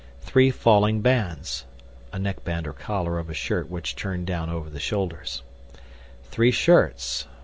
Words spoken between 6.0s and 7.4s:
Three shirts.